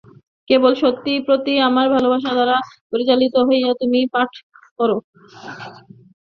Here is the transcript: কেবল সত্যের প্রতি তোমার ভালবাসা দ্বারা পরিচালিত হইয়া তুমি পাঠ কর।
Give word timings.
কেবল 0.49 0.71
সত্যের 0.81 1.19
প্রতি 1.27 1.53
তোমার 1.57 1.87
ভালবাসা 1.93 2.31
দ্বারা 2.37 2.57
পরিচালিত 2.91 3.35
হইয়া 3.47 3.71
তুমি 3.81 3.99
পাঠ 4.13 4.31
কর। 4.77 4.89